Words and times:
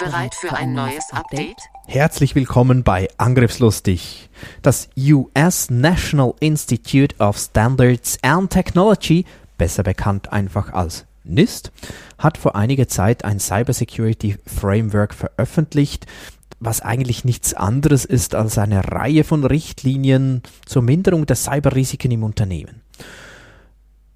Bereit 0.00 0.34
für 0.34 0.54
ein 0.54 0.72
neues 0.72 1.12
Update? 1.12 1.58
Herzlich 1.86 2.34
willkommen 2.34 2.84
bei 2.84 3.08
Angriffslustig. 3.18 4.30
Das 4.62 4.88
US 4.96 5.68
National 5.68 6.32
Institute 6.40 7.14
of 7.18 7.36
Standards 7.36 8.18
and 8.22 8.48
Technology, 8.50 9.26
besser 9.58 9.82
bekannt 9.82 10.32
einfach 10.32 10.72
als 10.72 11.04
NIST, 11.24 11.70
hat 12.16 12.38
vor 12.38 12.56
einiger 12.56 12.88
Zeit 12.88 13.26
ein 13.26 13.40
Cybersecurity 13.40 14.38
Framework 14.46 15.12
veröffentlicht, 15.12 16.06
was 16.60 16.80
eigentlich 16.80 17.26
nichts 17.26 17.52
anderes 17.52 18.06
ist 18.06 18.34
als 18.34 18.56
eine 18.56 18.90
Reihe 18.90 19.22
von 19.22 19.44
Richtlinien 19.44 20.42
zur 20.64 20.80
Minderung 20.80 21.26
der 21.26 21.36
Cyberrisiken 21.36 22.10
im 22.10 22.22
Unternehmen. 22.22 22.80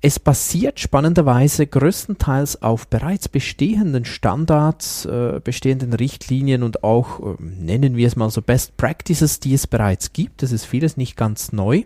Es 0.06 0.18
basiert 0.18 0.80
spannenderweise 0.80 1.66
größtenteils 1.66 2.60
auf 2.60 2.88
bereits 2.88 3.26
bestehenden 3.26 4.04
Standards, 4.04 5.06
äh, 5.06 5.40
bestehenden 5.42 5.94
Richtlinien 5.94 6.62
und 6.62 6.84
auch, 6.84 7.20
äh, 7.20 7.36
nennen 7.40 7.96
wir 7.96 8.06
es 8.06 8.14
mal 8.14 8.28
so, 8.28 8.42
Best 8.42 8.76
Practices, 8.76 9.40
die 9.40 9.54
es 9.54 9.66
bereits 9.66 10.12
gibt. 10.12 10.42
Das 10.42 10.52
ist 10.52 10.66
vieles 10.66 10.98
nicht 10.98 11.16
ganz 11.16 11.52
neu. 11.52 11.84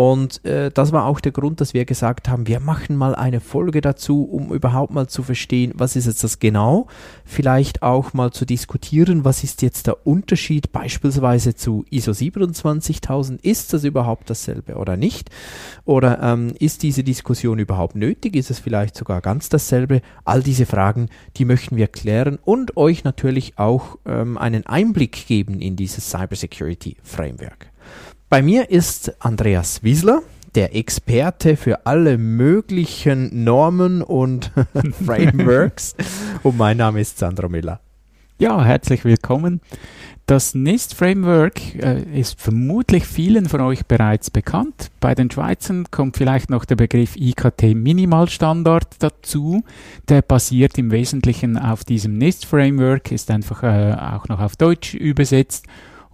Und 0.00 0.42
äh, 0.46 0.70
das 0.70 0.92
war 0.92 1.04
auch 1.04 1.20
der 1.20 1.30
Grund, 1.30 1.60
dass 1.60 1.74
wir 1.74 1.84
gesagt 1.84 2.30
haben, 2.30 2.46
wir 2.46 2.58
machen 2.58 2.96
mal 2.96 3.14
eine 3.14 3.38
Folge 3.38 3.82
dazu, 3.82 4.24
um 4.24 4.50
überhaupt 4.50 4.94
mal 4.94 5.08
zu 5.08 5.22
verstehen, 5.22 5.74
was 5.74 5.94
ist 5.94 6.06
jetzt 6.06 6.24
das 6.24 6.38
genau. 6.38 6.86
Vielleicht 7.26 7.82
auch 7.82 8.14
mal 8.14 8.30
zu 8.30 8.46
diskutieren, 8.46 9.26
was 9.26 9.44
ist 9.44 9.60
jetzt 9.60 9.88
der 9.88 10.06
Unterschied 10.06 10.72
beispielsweise 10.72 11.54
zu 11.54 11.84
ISO 11.90 12.14
27000. 12.14 13.44
Ist 13.44 13.74
das 13.74 13.84
überhaupt 13.84 14.30
dasselbe 14.30 14.76
oder 14.76 14.96
nicht? 14.96 15.28
Oder 15.84 16.22
ähm, 16.22 16.54
ist 16.58 16.82
diese 16.82 17.04
Diskussion 17.04 17.58
überhaupt 17.58 17.94
nötig? 17.94 18.36
Ist 18.36 18.50
es 18.50 18.58
vielleicht 18.58 18.96
sogar 18.96 19.20
ganz 19.20 19.50
dasselbe? 19.50 20.00
All 20.24 20.42
diese 20.42 20.64
Fragen, 20.64 21.10
die 21.36 21.44
möchten 21.44 21.76
wir 21.76 21.88
klären 21.88 22.38
und 22.42 22.78
euch 22.78 23.04
natürlich 23.04 23.58
auch 23.58 23.98
ähm, 24.06 24.38
einen 24.38 24.64
Einblick 24.64 25.26
geben 25.26 25.60
in 25.60 25.76
dieses 25.76 26.08
Cybersecurity 26.08 26.96
Framework. 27.02 27.69
Bei 28.30 28.42
mir 28.42 28.70
ist 28.70 29.12
Andreas 29.18 29.82
Wiesler, 29.82 30.22
der 30.54 30.76
Experte 30.76 31.56
für 31.56 31.84
alle 31.84 32.16
möglichen 32.16 33.42
Normen 33.42 34.02
und 34.02 34.52
Frameworks. 35.04 35.96
und 36.44 36.56
mein 36.56 36.76
Name 36.76 37.00
ist 37.00 37.18
Sandro 37.18 37.48
Miller. 37.48 37.80
Ja, 38.38 38.64
herzlich 38.64 39.04
willkommen. 39.04 39.60
Das 40.26 40.54
NIST-Framework 40.54 41.74
äh, 41.82 42.02
ist 42.20 42.40
vermutlich 42.40 43.04
vielen 43.04 43.48
von 43.48 43.62
euch 43.62 43.84
bereits 43.86 44.30
bekannt. 44.30 44.92
Bei 45.00 45.16
den 45.16 45.28
Schweizern 45.28 45.86
kommt 45.90 46.16
vielleicht 46.16 46.50
noch 46.50 46.64
der 46.64 46.76
Begriff 46.76 47.16
IKT-Minimalstandard 47.16 48.94
dazu. 49.00 49.64
Der 50.08 50.22
basiert 50.22 50.78
im 50.78 50.92
Wesentlichen 50.92 51.58
auf 51.58 51.82
diesem 51.82 52.16
NIST-Framework, 52.16 53.10
ist 53.10 53.28
einfach 53.32 53.64
äh, 53.64 53.92
auch 53.92 54.28
noch 54.28 54.38
auf 54.38 54.54
Deutsch 54.54 54.94
übersetzt 54.94 55.66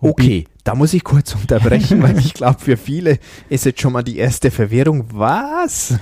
Okay, 0.06 0.46
da 0.62 0.76
muss 0.76 0.94
ich 0.94 1.02
kurz 1.02 1.34
unterbrechen, 1.34 2.00
weil 2.02 2.18
ich 2.18 2.32
glaube, 2.32 2.60
für 2.60 2.76
viele 2.76 3.18
ist 3.48 3.64
jetzt 3.64 3.80
schon 3.80 3.92
mal 3.92 4.04
die 4.04 4.18
erste 4.18 4.52
Verwirrung. 4.52 5.06
Was? 5.12 5.94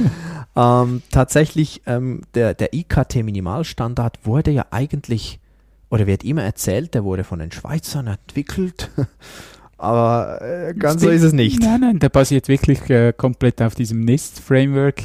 ähm, 0.56 1.02
tatsächlich, 1.10 1.80
ähm, 1.86 2.22
der, 2.34 2.52
der 2.52 2.74
IKT-Minimalstandard 2.74 4.18
wurde 4.24 4.50
ja 4.50 4.66
eigentlich, 4.70 5.40
oder 5.88 6.06
wird 6.06 6.22
immer 6.22 6.42
erzählt, 6.42 6.92
der 6.92 7.04
wurde 7.04 7.24
von 7.24 7.38
den 7.38 7.50
Schweizern 7.50 8.08
entwickelt. 8.08 8.90
Aber 9.78 10.40
äh, 10.42 10.74
ganz 10.74 11.00
so 11.02 11.08
ist 11.08 11.22
es 11.22 11.32
nicht. 11.32 11.60
Nein, 11.60 11.80
nein, 11.80 11.98
der 11.98 12.08
basiert 12.10 12.48
wirklich 12.48 12.88
äh, 12.90 13.12
komplett 13.14 13.60
auf 13.62 13.74
diesem 13.74 14.00
NIST-Framework. 14.00 15.04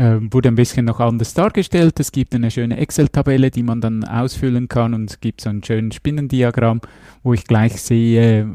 Äh, 0.00 0.32
wurde 0.32 0.48
ein 0.48 0.54
bisschen 0.54 0.86
noch 0.86 0.98
anders 0.98 1.34
dargestellt. 1.34 2.00
Es 2.00 2.10
gibt 2.10 2.34
eine 2.34 2.50
schöne 2.50 2.78
Excel-Tabelle, 2.78 3.50
die 3.50 3.62
man 3.62 3.82
dann 3.82 4.02
ausfüllen 4.02 4.66
kann 4.66 4.94
und 4.94 5.10
es 5.10 5.20
gibt 5.20 5.42
so 5.42 5.50
ein 5.50 5.62
schönes 5.62 5.96
Spinnendiagramm, 5.96 6.80
wo 7.22 7.34
ich 7.34 7.44
gleich 7.44 7.82
sehe, 7.82 8.48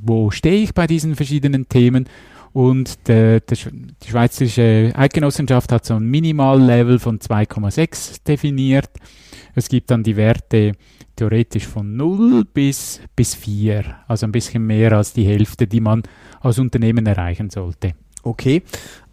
wo 0.00 0.30
stehe 0.30 0.62
ich 0.62 0.74
bei 0.74 0.86
diesen 0.86 1.16
verschiedenen 1.16 1.68
Themen. 1.68 2.08
Und 2.52 3.08
der, 3.08 3.40
der, 3.40 3.58
die 4.00 4.08
Schweizerische 4.08 4.92
Eidgenossenschaft 4.94 5.72
hat 5.72 5.84
so 5.84 5.94
ein 5.94 6.04
Minimallevel 6.04 7.00
von 7.00 7.18
2,6 7.18 8.22
definiert. 8.24 8.90
Es 9.56 9.68
gibt 9.68 9.90
dann 9.90 10.04
die 10.04 10.14
Werte 10.14 10.74
theoretisch 11.16 11.66
von 11.66 11.96
0 11.96 12.44
bis, 12.44 13.00
bis 13.16 13.34
4, 13.34 13.82
also 14.06 14.24
ein 14.24 14.32
bisschen 14.32 14.64
mehr 14.64 14.92
als 14.92 15.12
die 15.14 15.26
Hälfte, 15.26 15.66
die 15.66 15.80
man 15.80 16.04
als 16.42 16.60
Unternehmen 16.60 17.06
erreichen 17.06 17.50
sollte. 17.50 17.94
Okay, 18.24 18.62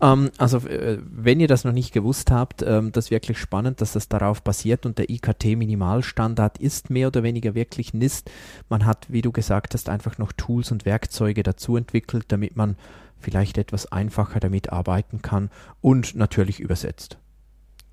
ähm, 0.02 0.30
also 0.38 0.59
äh, 0.68 1.00
wenn 1.02 1.40
ihr 1.40 1.47
das 1.47 1.64
noch 1.64 1.72
nicht 1.72 1.92
gewusst 1.94 2.30
habt, 2.30 2.62
ähm, 2.62 2.92
das 2.92 3.06
ist 3.06 3.12
wirklich 3.12 3.40
spannend, 3.40 3.81
dass 3.81 3.94
das 3.94 4.08
darauf 4.08 4.44
basiert 4.44 4.86
und 4.86 5.00
der 5.00 5.09
IKT-Minimalstandard 5.09 6.59
ist 6.59 6.92
mehr 6.92 7.08
oder 7.08 7.24
weniger 7.24 7.56
wirklich 7.56 7.94
NIST. 7.96 8.30
Man 8.70 8.86
hat, 8.86 9.08
wie 9.09 9.24
du 9.24 9.31
gesagt 9.31 9.74
hast, 9.74 9.90
einfach 9.90 10.20
noch 10.20 10.31
Tools 10.31 10.72
und 10.72 10.86
Werkzeuge 10.86 11.42
dazu 11.42 11.75
entwickelt, 11.75 12.25
damit 12.28 12.56
man 12.56 12.75
vielleicht 13.20 13.58
etwas 13.58 13.92
einfacher 13.92 14.40
damit 14.40 14.72
arbeiten 14.72 15.24
kann 15.24 15.50
und 15.81 16.16
natürlich 16.16 16.59
übersetzt. 16.59 17.18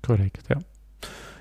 Korrekt, 0.05 0.47
ja. 0.49 0.59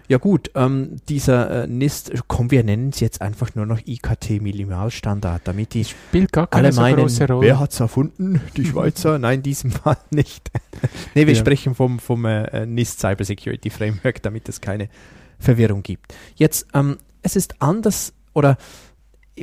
Ja 0.09 0.19
gut, 0.19 0.51
ähm, 0.55 0.97
dieser 1.09 1.65
äh, 1.65 1.67
NIST, 1.67 2.13
komm, 2.29 2.51
wir 2.51 2.63
nennen 2.63 2.91
es 2.91 3.01
jetzt 3.01 3.21
einfach 3.21 3.55
nur 3.55 3.67
noch 3.67 3.81
IKT-Minimalstandard, 3.85 5.43
damit 5.45 5.75
die 5.75 5.85
Spielt 5.85 6.33
gar 6.33 6.47
keine 6.47 6.65
alle 6.67 6.73
so 6.73 6.81
meinen, 6.81 6.97
große 6.99 7.27
Rolle. 7.27 7.47
wer 7.47 7.59
hat 7.59 7.73
es 7.73 7.81
erfunden? 7.81 8.41
Die 8.57 8.65
Schweizer? 8.67 9.19
Nein, 9.19 9.43
diesem 9.43 9.71
Fall 9.73 9.97
nicht. 10.11 10.51
nee, 11.15 11.27
wir 11.27 11.35
Ja. 11.35 11.41
sprechen 11.41 11.75
vom, 11.75 11.99
vom 11.99 12.25
äh, 12.25 12.67
NIST 12.67 13.01
Cybersecurity 13.01 13.71
Framework, 13.71 14.23
damit 14.23 14.49
es 14.49 14.61
keine 14.61 14.89
Verwirrung 15.39 15.83
gibt. 15.83 16.15
Jetzt, 16.37 16.67
ähm, 16.75 16.99
es 17.23 17.37
ist 17.37 17.61
anders, 17.61 18.13
oder 18.33 18.57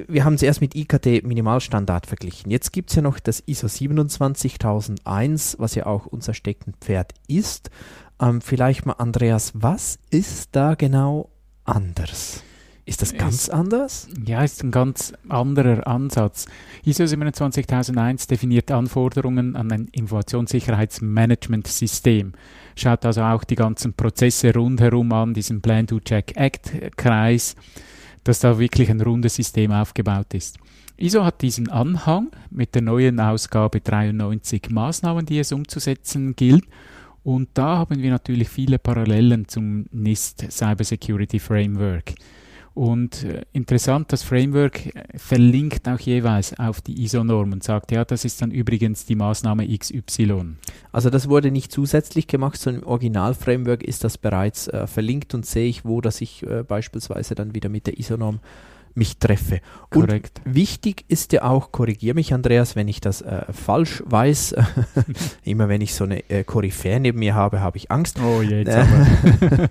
wir 0.08 0.26
haben 0.26 0.34
es 0.34 0.42
erst 0.42 0.62
mit 0.62 0.76
IKT 0.76 1.24
Minimalstandard 1.24 2.08
verglichen. 2.08 2.50
Jetzt 2.52 2.74
gibt 2.74 2.90
es 2.90 2.96
ja 2.96 3.02
noch 3.02 3.20
das 3.20 3.44
ISO 3.46 3.68
27001, 3.68 5.56
was 5.60 5.76
ja 5.76 5.86
auch 5.86 6.06
unser 6.08 6.34
Steckenpferd 6.34 7.14
ist. 7.28 7.70
Ähm, 8.22 8.42
vielleicht 8.42 8.86
mal, 8.86 8.94
Andreas, 8.94 9.52
was 9.56 10.00
ist 10.10 10.50
da 10.56 10.76
genau 10.76 11.30
anders? 11.64 12.44
Ist 12.86 13.02
das 13.02 13.14
ganz 13.16 13.44
Es- 13.44 13.50
anders? 13.50 14.10
Ja, 14.26 14.44
ist 14.44 14.62
ein 14.62 14.72
ganz 14.72 15.14
anderer 15.30 15.88
Ansatz. 15.88 16.48
ISO 16.84 17.06
27001 17.06 18.28
definiert 18.28 18.72
Anforderungen 18.72 19.56
an 19.56 19.72
ein 19.72 19.88
Informationssicherheitsmanagementsystem. 19.92 22.34
Schaut 22.76 23.06
also 23.06 23.22
auch 23.22 23.46
die 23.46 23.56
ganzen 23.56 23.94
Prozesse 23.94 24.54
rundherum 24.54 25.14
an, 25.14 25.34
diesen 25.34 25.62
Plan-to-Check-Act-Kreis, 25.62 27.56
dass 28.24 28.40
da 28.40 28.60
wirklich 28.60 28.90
ein 28.90 29.02
rundes 29.02 29.36
System 29.36 29.72
aufgebaut 29.72 30.34
ist. 30.34 30.58
ISO 30.98 31.26
hat 31.26 31.42
diesen 31.42 31.70
Anhang 31.70 32.32
mit 32.52 32.76
der 32.76 32.84
neuen 32.84 33.20
Ausgabe 33.20 33.82
93 33.82 34.70
Maßnahmen, 34.70 35.26
die 35.26 35.40
es 35.40 35.52
umzusetzen 35.52 36.36
gilt. 36.36 36.66
Und 37.24 37.50
da 37.54 37.78
haben 37.78 38.02
wir 38.02 38.12
natürlich 38.12 38.50
viele 38.50 38.80
Parallelen 38.80 39.48
zum 39.48 39.86
NIST 39.92 40.52
Cybersecurity 40.52 41.40
Framework. 41.40 42.14
Und 42.74 43.24
äh, 43.24 43.44
interessant, 43.52 44.12
das 44.12 44.24
Framework 44.24 44.96
äh, 44.96 45.04
verlinkt 45.16 45.88
auch 45.88 46.00
jeweils 46.00 46.58
auf 46.58 46.82
die 46.82 47.04
ISO-Norm 47.04 47.52
und 47.52 47.64
sagt, 47.64 47.92
ja, 47.92 48.04
das 48.04 48.26
ist 48.26 48.42
dann 48.42 48.50
übrigens 48.50 49.06
die 49.06 49.16
Maßnahme 49.16 49.68
XY. 49.78 50.56
Also 50.92 51.12
das 51.12 51.30
wurde 51.30 51.52
nicht 51.52 51.72
zusätzlich 51.72 52.26
gemacht, 52.28 52.60
sondern 52.60 52.82
im 52.82 52.88
Original-Framework 52.88 53.84
ist 53.84 54.04
das 54.04 54.18
bereits 54.18 54.68
äh, 54.70 54.88
verlinkt 54.88 55.36
und 55.36 55.46
sehe 55.46 55.68
ich, 55.68 55.86
wo 55.86 56.02
dass 56.02 56.20
ich 56.22 56.42
äh, 56.44 56.64
beispielsweise 56.64 57.36
dann 57.36 57.54
wieder 57.54 57.70
mit 57.70 57.86
der 57.86 58.00
ISO-Norm 58.00 58.40
mich 58.96 59.18
treffe. 59.18 59.62
Und 59.94 60.08
Korrekt. 60.08 60.42
wichtig 60.46 61.06
ist 61.08 61.34
ja 61.34 61.44
auch, 61.44 61.72
korrigiere 61.72 62.16
mich 62.16 62.34
Andreas, 62.34 62.76
wenn 62.76 62.88
ich 62.88 63.02
das 63.02 63.22
äh, 63.22 63.46
falsch 63.52 64.04
weiß, 64.06 64.56
immer 65.44 65.70
wenn 65.70 65.82
ich 65.82 65.94
so 65.96 66.04
eine 66.04 66.30
äh, 66.30 66.44
Koryphäe 66.44 67.00
neben 67.00 67.20
mir 67.20 67.36
habe, 67.36 67.62
habe 67.62 67.78
ich 67.78 67.92
Angst. 67.92 68.20
Oh, 68.20 68.42
jetzt 68.42 68.68
Äh, 68.68 68.86
aber. 69.42 69.70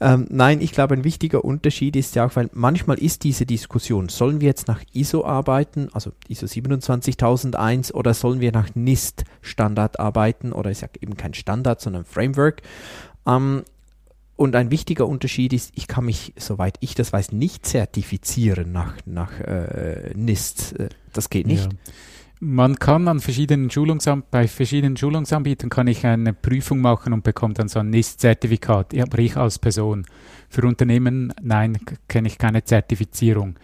ähm, 0.00 0.26
nein, 0.30 0.60
ich 0.60 0.72
glaube, 0.72 0.94
ein 0.94 1.04
wichtiger 1.04 1.44
Unterschied 1.44 1.96
ist 1.96 2.14
ja 2.14 2.26
auch, 2.26 2.36
weil 2.36 2.50
manchmal 2.52 2.98
ist 2.98 3.24
diese 3.24 3.46
Diskussion, 3.46 4.08
sollen 4.08 4.40
wir 4.40 4.48
jetzt 4.48 4.68
nach 4.68 4.82
ISO 4.92 5.24
arbeiten, 5.24 5.88
also 5.92 6.12
ISO 6.28 6.46
27001, 6.46 7.94
oder 7.94 8.14
sollen 8.14 8.40
wir 8.40 8.52
nach 8.52 8.74
NIST 8.74 9.24
Standard 9.40 10.00
arbeiten, 10.00 10.52
oder 10.52 10.70
ich 10.70 10.78
sage 10.78 11.00
eben 11.00 11.16
kein 11.16 11.34
Standard, 11.34 11.80
sondern 11.80 12.04
Framework. 12.04 12.62
Ähm, 13.26 13.62
Und 14.38 14.54
ein 14.54 14.70
wichtiger 14.70 15.08
Unterschied 15.08 15.52
ist, 15.52 15.72
ich 15.74 15.88
kann 15.88 16.04
mich, 16.04 16.32
soweit 16.36 16.76
ich 16.78 16.94
das 16.94 17.12
weiß, 17.12 17.32
nicht 17.32 17.66
zertifizieren 17.66 18.70
nach, 18.70 18.94
nach 19.04 19.32
äh, 19.40 20.12
NIST. 20.14 20.78
Äh, 20.78 20.88
Das 21.12 21.28
geht 21.28 21.48
nicht. 21.48 21.64
Ja. 21.64 21.78
Man 22.38 22.76
kann 22.76 23.08
an 23.08 23.18
verschiedenen 23.18 23.68
Schulungsam 23.68 24.22
bei 24.30 24.46
verschiedenen 24.46 24.96
Schulungsanbietern 24.96 25.70
kann 25.70 25.88
ich 25.88 26.06
eine 26.06 26.32
Prüfung 26.32 26.78
machen 26.78 27.12
und 27.12 27.24
bekomme 27.24 27.54
dann 27.54 27.66
so 27.66 27.80
ein 27.80 27.90
NIST-Zertifikat. 27.90 28.92
Ja, 28.92 29.06
aber 29.06 29.18
ich 29.18 29.36
als 29.36 29.58
Person. 29.58 30.06
Für 30.48 30.64
Unternehmen, 30.68 31.34
nein, 31.42 31.76
kenne 32.06 32.28
ich 32.28 32.38
keine 32.38 32.62
Zertifizierung. 32.62 33.56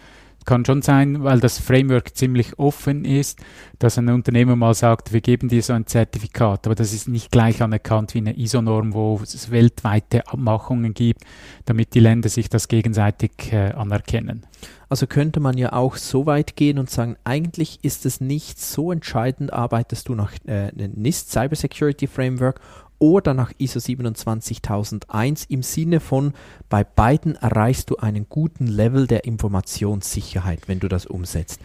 Kann 0.44 0.64
schon 0.64 0.82
sein, 0.82 1.24
weil 1.24 1.40
das 1.40 1.58
Framework 1.58 2.14
ziemlich 2.14 2.58
offen 2.58 3.04
ist, 3.04 3.38
dass 3.78 3.96
ein 3.96 4.08
Unternehmen 4.10 4.58
mal 4.58 4.74
sagt, 4.74 5.12
wir 5.12 5.20
geben 5.20 5.48
dir 5.48 5.62
so 5.62 5.72
ein 5.72 5.86
Zertifikat, 5.86 6.66
aber 6.66 6.74
das 6.74 6.92
ist 6.92 7.08
nicht 7.08 7.30
gleich 7.30 7.62
anerkannt 7.62 8.14
wie 8.14 8.18
eine 8.18 8.36
ISO-Norm, 8.36 8.92
wo 8.92 9.18
es 9.22 9.50
weltweite 9.50 10.26
Abmachungen 10.28 10.92
gibt, 10.92 11.22
damit 11.64 11.94
die 11.94 12.00
Länder 12.00 12.28
sich 12.28 12.48
das 12.50 12.68
gegenseitig 12.68 13.52
äh, 13.52 13.72
anerkennen. 13.72 14.44
Also 14.88 15.06
könnte 15.06 15.40
man 15.40 15.58
ja 15.58 15.72
auch 15.72 15.96
so 15.96 16.26
weit 16.26 16.56
gehen 16.56 16.78
und 16.78 16.90
sagen, 16.90 17.16
eigentlich 17.24 17.80
ist 17.82 18.06
es 18.06 18.20
nicht 18.20 18.60
so 18.60 18.92
entscheidend, 18.92 19.52
arbeitest 19.52 20.08
du 20.08 20.14
nach 20.14 20.32
äh, 20.46 20.68
einem 20.68 20.92
NIST 20.94 21.30
Cybersecurity 21.32 22.06
Framework 22.06 22.60
oder 23.04 23.34
nach 23.34 23.52
ISO 23.58 23.80
27001 23.80 25.44
im 25.50 25.62
Sinne 25.62 26.00
von, 26.00 26.32
bei 26.70 26.84
beiden 26.84 27.36
erreichst 27.36 27.90
du 27.90 27.96
einen 27.96 28.30
guten 28.30 28.66
Level 28.66 29.06
der 29.06 29.26
Informationssicherheit, 29.26 30.68
wenn 30.68 30.80
du 30.80 30.88
das 30.88 31.04
umsetzt. 31.04 31.60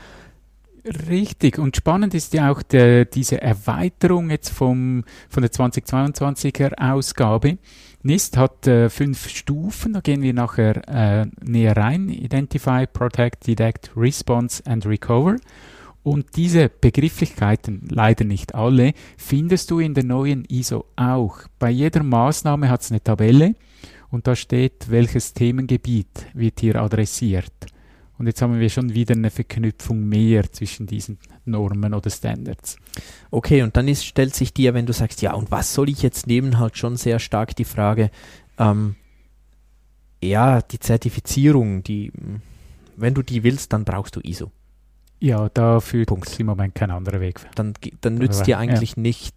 Richtig. 1.09 1.57
Und 1.57 1.77
spannend 1.77 2.13
ist 2.13 2.33
ja 2.33 2.51
auch 2.51 2.61
der, 2.61 3.05
diese 3.05 3.41
Erweiterung 3.41 4.29
jetzt 4.29 4.49
vom, 4.49 5.05
von 5.29 5.41
der 5.41 5.51
2022er 5.51 6.73
Ausgabe. 6.77 7.57
NIST 8.03 8.35
hat 8.35 8.67
äh, 8.67 8.89
fünf 8.89 9.29
Stufen, 9.29 9.93
da 9.93 10.01
gehen 10.01 10.21
wir 10.21 10.33
nachher 10.33 10.87
äh, 10.89 11.25
näher 11.41 11.77
rein. 11.77 12.09
Identify, 12.09 12.85
Protect, 12.85 13.47
Detect, 13.47 13.91
Response 13.95 14.61
and 14.65 14.85
Recover. 14.85 15.37
Und 16.09 16.35
diese 16.37 16.69
Begrifflichkeiten, 16.69 17.87
leider 17.87 18.25
nicht 18.25 18.55
alle, 18.55 18.93
findest 19.15 19.69
du 19.69 19.77
in 19.77 19.93
der 19.93 20.03
neuen 20.03 20.43
ISO 20.45 20.85
auch. 20.95 21.37
Bei 21.59 21.69
jeder 21.69 22.01
Maßnahme 22.01 22.67
hat 22.67 22.81
es 22.81 22.89
eine 22.89 23.03
Tabelle 23.03 23.53
und 24.09 24.25
da 24.25 24.35
steht, 24.35 24.89
welches 24.89 25.35
Themengebiet 25.35 26.25
wird 26.33 26.61
hier 26.61 26.77
adressiert. 26.77 27.53
Und 28.17 28.25
jetzt 28.25 28.41
haben 28.41 28.59
wir 28.59 28.69
schon 28.71 28.95
wieder 28.95 29.13
eine 29.13 29.29
Verknüpfung 29.29 30.03
mehr 30.03 30.51
zwischen 30.51 30.87
diesen 30.87 31.19
Normen 31.45 31.93
oder 31.93 32.09
Standards. 32.09 32.77
Okay, 33.29 33.61
und 33.61 33.77
dann 33.77 33.87
ist, 33.87 34.03
stellt 34.03 34.33
sich 34.33 34.51
dir, 34.51 34.73
wenn 34.73 34.87
du 34.87 34.93
sagst, 34.93 35.21
ja, 35.21 35.35
und 35.35 35.51
was 35.51 35.75
soll 35.75 35.89
ich 35.89 36.01
jetzt 36.01 36.25
nehmen, 36.25 36.57
halt 36.57 36.75
schon 36.75 36.97
sehr 36.97 37.19
stark 37.19 37.55
die 37.55 37.65
Frage, 37.65 38.09
ähm, 38.57 38.95
ja, 40.23 40.63
die 40.63 40.79
Zertifizierung, 40.79 41.83
die, 41.83 42.11
wenn 42.97 43.13
du 43.13 43.21
die 43.21 43.43
willst, 43.43 43.73
dann 43.73 43.85
brauchst 43.85 44.15
du 44.15 44.21
ISO. 44.21 44.51
Ja, 45.19 45.49
da 45.49 45.79
führt 45.79 46.07
Punkt. 46.07 46.39
im 46.39 46.45
Moment 46.45 46.75
kein 46.75 46.91
anderer 46.91 47.19
Weg. 47.19 47.41
Dann, 47.55 47.73
dann 48.01 48.15
nützt 48.15 48.47
dir 48.47 48.51
ja. 48.51 48.57
eigentlich 48.57 48.95
nicht 48.95 49.35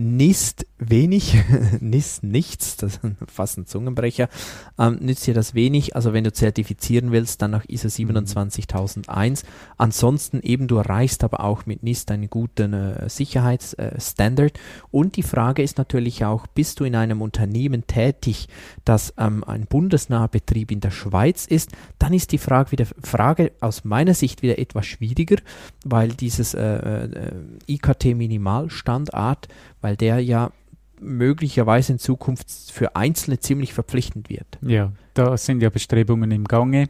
NIST 0.00 0.66
wenig, 0.78 1.36
NIST 1.80 2.22
nichts, 2.22 2.78
das 2.78 2.96
ist 2.96 3.00
fast 3.26 3.58
ein 3.58 3.66
Zungenbrecher, 3.66 4.30
ähm, 4.78 4.98
nützt 5.00 5.26
dir 5.26 5.34
das 5.34 5.54
wenig. 5.54 5.94
Also 5.94 6.14
wenn 6.14 6.24
du 6.24 6.32
zertifizieren 6.32 7.12
willst, 7.12 7.42
dann 7.42 7.50
nach 7.50 7.66
ISO 7.68 7.90
27001. 7.90 9.44
Ansonsten 9.76 10.40
eben, 10.40 10.68
du 10.68 10.76
erreichst 10.76 11.22
aber 11.22 11.44
auch 11.44 11.66
mit 11.66 11.82
NIST 11.82 12.10
einen 12.12 12.30
guten 12.30 12.72
äh, 12.72 13.08
Sicherheitsstandard. 13.10 14.58
Und 14.90 15.16
die 15.16 15.22
Frage 15.22 15.62
ist 15.62 15.76
natürlich 15.76 16.24
auch, 16.24 16.46
bist 16.46 16.80
du 16.80 16.84
in 16.84 16.96
einem 16.96 17.20
Unternehmen 17.20 17.86
tätig, 17.86 18.48
das 18.86 19.12
ähm, 19.18 19.44
ein 19.44 19.66
bundesnaher 19.66 20.28
Betrieb 20.28 20.70
in 20.70 20.80
der 20.80 20.92
Schweiz 20.92 21.46
ist, 21.46 21.72
dann 21.98 22.14
ist 22.14 22.32
die 22.32 22.38
Frage 22.38 22.72
wieder 22.72 22.86
Frage 23.02 23.52
aus 23.60 23.84
meiner 23.84 24.14
Sicht 24.14 24.42
wieder 24.42 24.58
etwas 24.58 24.86
schwieriger, 24.86 25.36
weil 25.84 26.08
dieses 26.08 26.54
äh, 26.54 26.60
äh, 26.60 27.32
IKT-Minimalstandard, 27.66 29.48
weil 29.80 29.89
der 29.96 30.20
ja 30.20 30.52
möglicherweise 31.00 31.92
in 31.92 31.98
Zukunft 31.98 32.50
für 32.72 32.94
Einzelne 32.94 33.40
ziemlich 33.40 33.72
verpflichtend 33.72 34.28
wird. 34.28 34.58
Ja, 34.60 34.92
da 35.14 35.36
sind 35.36 35.62
ja 35.62 35.70
Bestrebungen 35.70 36.30
im 36.30 36.44
Gange. 36.44 36.88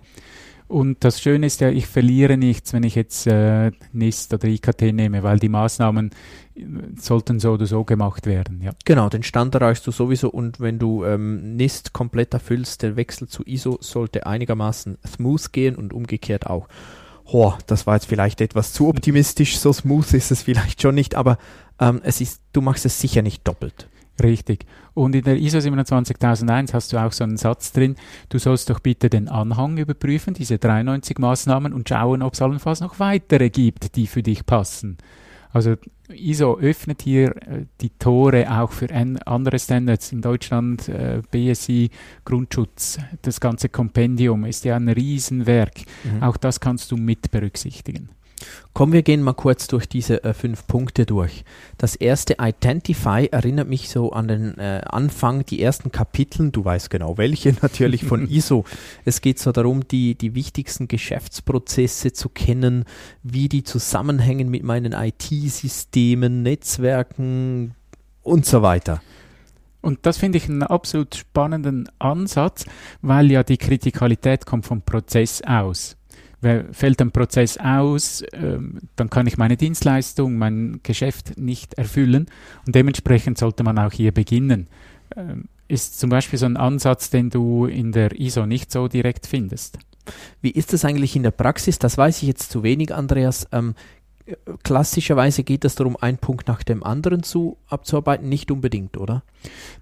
Und 0.70 1.02
das 1.02 1.20
Schöne 1.20 1.47
ist 1.47 1.61
ja, 1.61 1.69
ich 1.69 1.88
verliere 1.88 2.37
nichts, 2.37 2.73
wenn 2.73 2.85
ich 2.85 2.94
jetzt 2.94 3.26
äh, 3.26 3.73
NIST 3.93 4.35
oder 4.35 4.47
IKT 4.47 4.93
nehme, 4.93 5.25
weil 5.25 5.41
die 5.41 5.49
Maßnahmen 5.49 6.11
äh, 6.55 6.62
sollten 6.97 7.41
so 7.41 7.50
oder 7.55 7.67
so 7.67 7.82
gemacht 7.82 8.25
werden. 8.26 8.61
Ja. 8.62 8.70
Genau, 8.85 9.08
den 9.08 9.25
Stand 9.25 9.52
erreichst 9.56 9.85
du 9.88 9.91
sowieso 9.91 10.31
und 10.31 10.61
wenn 10.61 10.79
du 10.79 11.05
ähm, 11.05 11.56
NIST 11.56 11.93
komplett 11.93 12.32
erfüllst, 12.35 12.82
der 12.82 12.94
Wechsel 12.94 13.26
zu 13.26 13.43
ISO 13.47 13.79
sollte 13.81 14.26
einigermaßen 14.26 14.99
smooth 15.05 15.52
gehen 15.52 15.75
und 15.75 15.93
umgekehrt 15.93 16.47
auch. 16.47 16.69
Boah, 17.30 17.58
das 17.66 17.86
war 17.86 17.94
jetzt 17.94 18.06
vielleicht 18.06 18.40
etwas 18.40 18.72
zu 18.72 18.88
optimistisch, 18.88 19.58
so 19.58 19.72
smooth 19.72 20.14
ist 20.14 20.32
es 20.32 20.42
vielleicht 20.42 20.82
schon 20.82 20.96
nicht, 20.96 21.14
aber 21.14 21.38
ähm, 21.78 22.00
es 22.02 22.20
ist, 22.20 22.42
du 22.52 22.60
machst 22.60 22.84
es 22.84 23.00
sicher 23.00 23.22
nicht 23.22 23.46
doppelt. 23.46 23.88
Richtig. 24.20 24.66
Und 24.94 25.14
in 25.14 25.22
der 25.22 25.36
ISO 25.36 25.60
27001 25.60 26.74
hast 26.74 26.92
du 26.92 26.98
auch 26.98 27.12
so 27.12 27.24
einen 27.24 27.36
Satz 27.36 27.72
drin, 27.72 27.94
du 28.28 28.38
sollst 28.38 28.68
doch 28.68 28.80
bitte 28.80 29.08
den 29.08 29.28
Anhang 29.28 29.78
überprüfen, 29.78 30.34
diese 30.34 30.58
93 30.58 31.18
Maßnahmen 31.18 31.72
und 31.72 31.88
schauen, 31.88 32.22
ob 32.22 32.34
es 32.34 32.42
allenfalls 32.42 32.80
noch 32.80 32.98
weitere 32.98 33.48
gibt, 33.48 33.94
die 33.94 34.08
für 34.08 34.22
dich 34.22 34.44
passen. 34.44 34.98
Also 35.52 35.76
ISO 36.08 36.58
öffnet 36.58 37.02
hier 37.02 37.37
äh, 37.37 37.67
die 37.81 37.91
Tore 37.91 38.50
auch 38.50 38.73
für 38.73 38.91
an 38.94 39.19
andere 39.19 39.58
Standards. 39.58 40.12
In 40.12 40.23
Deutschland 40.23 40.88
äh, 40.88 41.23
BSI 41.31 41.91
Grundschutz, 42.25 42.99
das 43.23 43.41
ganze 43.41 43.69
Kompendium 43.69 44.44
ist 44.44 44.64
ja 44.64 44.76
ein 44.76 44.88
Riesenwerk. 44.88 45.82
Mhm. 46.05 46.23
Auch 46.23 46.37
das 46.37 46.61
kannst 46.61 46.91
du 46.91 46.97
mit 46.97 47.31
berücksichtigen. 47.31 48.11
Komm, 48.72 48.92
wir 48.92 49.02
gehen 49.02 49.22
mal 49.22 49.34
kurz 49.34 49.66
durch 49.66 49.87
diese 49.87 50.22
äh, 50.25 50.32
fünf 50.32 50.66
Punkte 50.66 51.06
durch. 51.06 51.44
Das 51.78 51.96
erste 51.96 52.37
Identify 52.40 53.28
erinnert 53.31 53.69
mich 53.69 53.88
so 53.88 54.12
an 54.12 54.28
den 54.28 54.58
äh, 54.58 54.82
Anfang, 54.87 55.44
die 55.44 55.62
ersten 55.62 55.92
Kapiteln, 55.92 56.52
du 56.52 56.64
weißt 56.64 56.90
genau 56.90 57.19
welche 57.19 57.52
natürlich 57.62 58.04
von 58.04 58.26
ISO. 58.31 58.64
Es 59.04 59.20
geht 59.20 59.38
so 59.38 59.52
darum, 59.52 59.87
die, 59.88 60.14
die 60.14 60.34
wichtigsten 60.34 60.88
Geschäftsprozesse 60.88 62.12
zu 62.12 62.28
kennen, 62.28 62.84
wie 63.22 63.48
die 63.48 63.64
zusammenhängen 63.64 64.48
mit 64.48 64.62
meinen 64.62 64.92
IT-Systemen, 64.92 66.42
Netzwerken 66.42 67.75
und 68.22 68.46
so 68.46 68.62
weiter. 68.62 69.02
Und 69.82 70.00
das 70.02 70.19
finde 70.19 70.38
ich 70.38 70.48
einen 70.48 70.62
absolut 70.62 71.14
spannenden 71.14 71.88
Ansatz, 71.98 72.66
weil 73.00 73.31
ja 73.31 73.42
die 73.42 73.56
Kritikalität 73.56 74.44
kommt 74.44 74.66
vom 74.66 74.82
Prozess 74.82 75.42
aus. 75.42 75.96
Fällt 76.40 77.02
ein 77.02 77.11
Prozess 77.11 77.59
aus, 77.59 78.25
ähm, 78.32 78.78
dann 78.97 79.11
kann 79.11 79.26
ich 79.26 79.37
meine 79.37 79.59
Dienstleistung, 79.59 80.38
mein 80.38 80.80
Geschäft 80.82 81.38
nicht 81.38 81.75
erfüllen 81.75 82.26
und 82.66 82.75
dementsprechend 82.75 83.37
sollte 83.37 83.62
man 83.62 83.78
auch 83.78 83.92
hier 83.92 84.12
beginnen. 84.12 84.66
Ähm, 85.16 85.44
ist 85.68 86.00
zum 86.00 86.09
Beispiel 86.11 86.38
so 86.38 86.47
ein 86.47 86.56
Ansatz, 86.56 87.11
den 87.11 87.30
du 87.30 87.66
in 87.66 87.92
der 87.92 88.18
ISO 88.18 88.47
nicht 88.47 88.73
so 88.73 88.88
direkt 88.88 89.26
findest. 89.26 89.78
Wie 90.40 90.50
ist 90.50 90.73
das 90.73 90.85
eigentlich 90.85 91.14
in 91.14 91.23
der 91.23 91.30
Praxis? 91.30 91.78
Das 91.78 91.97
weiß 91.97 92.23
ich 92.23 92.28
jetzt 92.28 92.50
zu 92.50 92.62
wenig, 92.62 92.94
Andreas. 92.94 93.47
Ähm, 93.52 93.75
äh, 93.76 94.00
klassischerweise 94.62 95.42
geht 95.44 95.64
es 95.64 95.75
darum, 95.75 95.96
einen 95.96 96.18
Punkt 96.18 96.49
nach 96.49 96.62
dem 96.62 96.82
anderen 96.82 97.22
zu 97.22 97.56
abzuarbeiten, 97.68 98.28
nicht 98.28 98.50
unbedingt, 98.50 98.96
oder? 98.96 99.22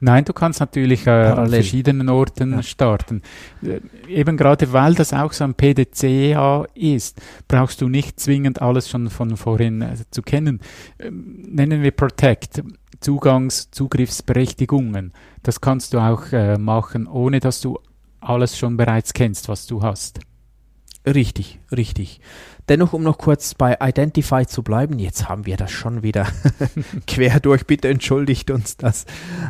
Nein, 0.00 0.24
du 0.24 0.32
kannst 0.32 0.60
natürlich 0.60 1.06
äh, 1.06 1.10
an 1.10 1.48
verschiedenen 1.50 2.08
Orten 2.08 2.52
Ja. 2.52 2.62
starten. 2.62 3.22
Äh, 3.62 3.80
eben 4.08 4.36
gerade 4.36 4.72
weil 4.72 4.94
das 4.94 5.12
auch 5.12 5.32
so 5.32 5.44
ein 5.44 5.54
PDCA 5.54 6.66
ist, 6.74 7.20
brauchst 7.48 7.80
du 7.80 7.88
nicht 7.88 8.20
zwingend 8.20 8.62
alles 8.62 8.88
schon 8.88 9.10
von 9.10 9.36
vorhin 9.36 9.82
äh, 9.82 9.96
zu 10.10 10.22
kennen. 10.22 10.60
Ähm, 10.98 11.44
nennen 11.48 11.82
wir 11.82 11.90
Protect. 11.92 12.62
Zugangs-, 13.00 13.70
Zugriffsberechtigungen. 13.70 15.12
Das 15.42 15.60
kannst 15.60 15.94
du 15.94 15.98
auch 15.98 16.32
äh, 16.32 16.58
machen, 16.58 17.06
ohne 17.06 17.38
dass 17.40 17.60
du 17.60 17.78
alles 18.20 18.58
schon 18.58 18.76
bereits 18.76 19.12
kennst, 19.12 19.48
was 19.48 19.66
du 19.66 19.82
hast. 19.82 20.20
Richtig, 21.14 21.58
richtig. 21.72 22.20
Dennoch, 22.68 22.92
um 22.92 23.02
noch 23.02 23.16
kurz 23.16 23.54
bei 23.54 23.78
Identify 23.80 24.44
zu 24.46 24.62
bleiben, 24.62 24.98
jetzt 24.98 25.26
haben 25.26 25.46
wir 25.46 25.56
das 25.56 25.70
schon 25.70 26.02
wieder 26.02 26.26
quer 27.06 27.40
durch, 27.40 27.66
bitte 27.66 27.88
entschuldigt 27.88 28.50
uns 28.50 28.76
das. 28.76 29.06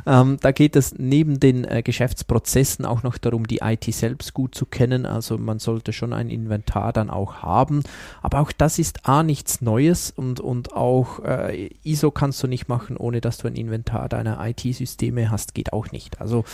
Ähm, 0.07 0.39
da 0.41 0.53
geht 0.53 0.77
es 0.77 0.95
neben 0.99 1.41
den 1.41 1.65
äh, 1.65 1.83
Geschäftsprozessen 1.83 2.85
auch 2.85 3.03
noch 3.03 3.19
darum, 3.19 3.49
die 3.49 3.59
IT 3.61 3.93
selbst 3.93 4.35
gut 4.35 4.55
zu 4.55 4.67
kennen. 4.67 5.05
Also 5.05 5.37
man 5.37 5.59
sollte 5.59 5.93
schon 5.93 6.13
ein 6.13 6.31
Inventar 6.31 6.93
dann 6.93 7.11
auch 7.11 7.43
haben. 7.43 7.83
Aber 8.23 8.39
auch 8.39 8.53
das 8.53 8.79
ist 8.79 9.09
A 9.09 9.25
nichts 9.25 9.61
Neues 9.61 10.13
und, 10.13 10.39
und 10.39 10.75
auch 10.75 11.25
äh, 11.25 11.71
ISO 11.83 12.13
kannst 12.13 12.41
du 12.45 12.47
nicht 12.47 12.69
machen, 12.69 12.97
ohne 12.97 13.21
dass 13.21 13.39
du 13.39 13.49
ein 13.49 13.57
Inventar 13.57 14.09
deiner 14.09 14.39
IT-Systeme 14.47 15.29
hast, 15.29 15.55
geht 15.55 15.73
auch 15.73 15.91
nicht. 15.91 16.21
Also 16.21 16.45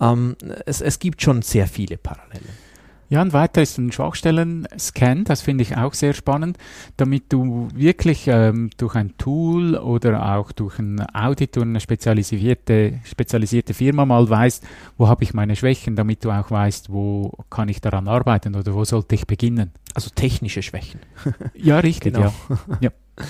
ähm, 0.00 0.36
es, 0.64 0.80
es 0.80 0.98
gibt 0.98 1.20
schon 1.20 1.42
sehr 1.42 1.66
viele 1.66 1.98
Parallelen. 1.98 2.65
Ja, 3.08 3.20
ein 3.20 3.32
weiter 3.32 3.62
ist 3.62 3.78
ein 3.78 3.92
Schwachstellen-Scan, 3.92 5.24
das 5.24 5.40
finde 5.42 5.62
ich 5.62 5.76
auch 5.76 5.94
sehr 5.94 6.12
spannend, 6.12 6.58
damit 6.96 7.32
du 7.32 7.68
wirklich 7.74 8.26
ähm, 8.26 8.70
durch 8.78 8.96
ein 8.96 9.16
Tool 9.16 9.76
oder 9.76 10.36
auch 10.36 10.50
durch 10.52 10.78
ein 10.78 11.00
Audit 11.14 11.56
oder 11.56 11.66
eine 11.66 11.80
spezialisierte, 11.80 12.98
spezialisierte 13.04 13.74
Firma 13.74 14.04
mal 14.04 14.28
weißt, 14.28 14.64
wo 14.98 15.06
habe 15.08 15.22
ich 15.22 15.34
meine 15.34 15.54
Schwächen, 15.54 15.94
damit 15.94 16.24
du 16.24 16.30
auch 16.30 16.50
weißt, 16.50 16.92
wo 16.92 17.32
kann 17.48 17.68
ich 17.68 17.80
daran 17.80 18.08
arbeiten 18.08 18.56
oder 18.56 18.74
wo 18.74 18.84
sollte 18.84 19.14
ich 19.14 19.26
beginnen. 19.26 19.70
Also 19.94 20.10
technische 20.14 20.62
Schwächen. 20.62 21.00
Ja, 21.54 21.78
richtig, 21.78 22.14
Genau. 22.14 22.32
ja. 22.68 22.78
ja. 22.80 22.90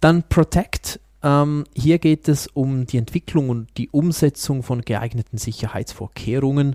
Dann 0.00 0.24
Protect. 0.28 1.00
Ähm, 1.22 1.64
hier 1.76 1.98
geht 2.00 2.28
es 2.28 2.48
um 2.48 2.86
die 2.86 2.98
Entwicklung 2.98 3.48
und 3.50 3.68
die 3.76 3.88
Umsetzung 3.90 4.64
von 4.64 4.82
geeigneten 4.82 5.38
Sicherheitsvorkehrungen, 5.38 6.74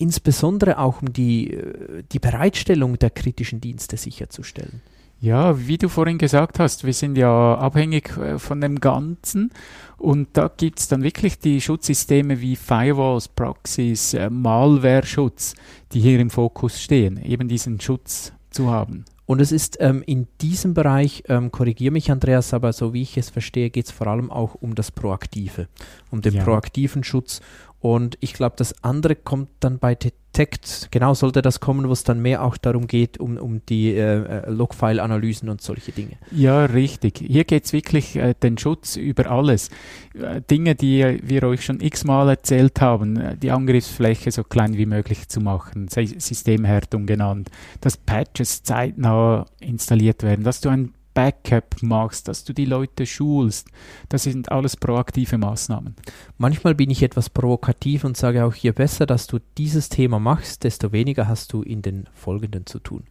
insbesondere 0.00 0.78
auch 0.78 1.02
um 1.02 1.12
die, 1.12 1.52
äh, 1.52 2.02
die 2.10 2.18
Bereitstellung 2.18 2.98
der 2.98 3.10
kritischen 3.10 3.60
Dienste 3.60 3.96
sicherzustellen. 3.96 4.80
Ja, 5.22 5.66
wie 5.66 5.76
du 5.76 5.90
vorhin 5.90 6.16
gesagt 6.16 6.58
hast, 6.58 6.84
wir 6.84 6.94
sind 6.94 7.18
ja 7.18 7.54
abhängig 7.58 8.16
äh, 8.16 8.38
von 8.38 8.60
dem 8.62 8.80
Ganzen 8.80 9.50
und 9.98 10.28
da 10.32 10.50
gibt's 10.56 10.88
dann 10.88 11.02
wirklich 11.02 11.38
die 11.38 11.60
Schutzsysteme 11.60 12.40
wie 12.40 12.56
Firewalls, 12.56 13.28
Proxys, 13.28 14.14
äh, 14.14 14.30
Malware-Schutz, 14.30 15.54
die 15.92 16.00
hier 16.00 16.18
im 16.20 16.30
Fokus 16.30 16.80
stehen, 16.80 17.22
eben 17.22 17.48
diesen 17.48 17.78
Schutz 17.80 18.32
zu 18.50 18.70
haben. 18.70 19.04
Und 19.26 19.40
es 19.40 19.52
ist 19.52 19.76
ähm, 19.78 20.02
in 20.06 20.26
diesem 20.40 20.74
Bereich, 20.74 21.22
ähm, 21.28 21.52
korrigiere 21.52 21.92
mich 21.92 22.10
Andreas, 22.10 22.52
aber 22.52 22.72
so 22.72 22.94
wie 22.94 23.02
ich 23.02 23.16
es 23.16 23.30
verstehe, 23.30 23.70
geht 23.70 23.84
es 23.86 23.92
vor 23.92 24.08
allem 24.08 24.28
auch 24.30 24.54
um 24.56 24.74
das 24.74 24.90
Proaktive, 24.90 25.68
um 26.10 26.20
den 26.20 26.34
Ja. 26.34 26.42
proaktiven 26.44 27.04
Schutz. 27.04 27.40
Und 27.80 28.18
ich 28.20 28.34
glaube, 28.34 28.56
das 28.56 28.84
andere 28.84 29.16
kommt 29.16 29.48
dann 29.60 29.78
bei 29.78 29.94
Detect, 29.94 30.88
genau 30.90 31.14
sollte 31.14 31.40
das 31.40 31.60
kommen, 31.60 31.88
wo 31.88 31.92
es 31.92 32.04
dann 32.04 32.20
mehr 32.20 32.44
auch 32.44 32.58
darum 32.58 32.86
geht, 32.86 33.18
um, 33.18 33.38
um 33.38 33.64
die 33.66 33.94
äh, 33.94 34.22
äh, 34.22 34.50
Logfile-Analysen 34.50 35.48
und 35.48 35.62
solche 35.62 35.90
Dinge. 35.90 36.18
Ja, 36.30 36.66
richtig. 36.66 37.24
Hier 37.26 37.44
geht's 37.44 37.72
wirklich 37.72 38.16
äh, 38.16 38.34
den 38.34 38.58
Schutz 38.58 38.96
über 38.96 39.30
alles. 39.30 39.70
Äh, 40.14 40.42
Dinge, 40.42 40.74
die 40.74 41.20
wir 41.22 41.42
euch 41.44 41.64
schon 41.64 41.80
x-mal 41.80 42.28
erzählt 42.28 42.82
haben, 42.82 43.16
äh, 43.16 43.36
die 43.38 43.50
Angriffsfläche 43.50 44.30
so 44.30 44.44
klein 44.44 44.76
wie 44.76 44.86
möglich 44.86 45.28
zu 45.28 45.40
machen, 45.40 45.88
Systemhärtung 45.88 47.06
genannt, 47.06 47.50
dass 47.80 47.96
Patches 47.96 48.62
zeitnah 48.62 49.46
installiert 49.58 50.22
werden, 50.22 50.44
dass 50.44 50.60
du 50.60 50.68
ein 50.68 50.92
Backup 51.20 51.82
machst, 51.82 52.28
dass 52.28 52.44
du 52.44 52.54
die 52.54 52.64
Leute 52.64 53.04
schulst. 53.04 53.68
Das 54.08 54.22
sind 54.22 54.50
alles 54.50 54.74
proaktive 54.74 55.36
Maßnahmen. 55.36 55.94
Manchmal 56.38 56.74
bin 56.74 56.88
ich 56.88 57.02
etwas 57.02 57.28
provokativ 57.28 58.04
und 58.04 58.16
sage 58.16 58.42
auch, 58.42 58.54
je 58.54 58.70
besser, 58.70 59.04
dass 59.04 59.26
du 59.26 59.38
dieses 59.58 59.90
Thema 59.90 60.18
machst, 60.18 60.64
desto 60.64 60.92
weniger 60.92 61.28
hast 61.28 61.52
du 61.52 61.60
in 61.60 61.82
den 61.82 62.06
folgenden 62.14 62.64
zu 62.64 62.78
tun. 62.78 63.02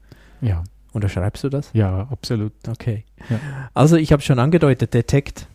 Ja, 0.42 0.64
Unterschreibst 0.92 1.44
du 1.44 1.50
das? 1.50 1.70
ja, 1.74 2.08
absolut. 2.10 2.54
Okay. 2.68 3.04
Ja. 3.30 3.40
Also 3.76 3.96
ich 3.96 4.12
habe 4.12 4.24
schon 4.24 4.40
angedeutet, 4.40 4.92
Detect. 4.96 5.46